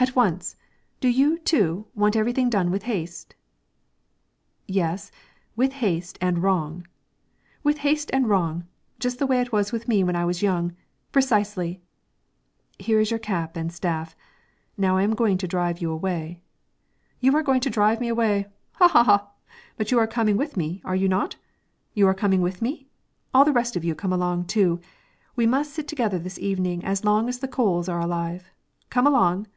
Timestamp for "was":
9.50-9.72, 10.24-10.40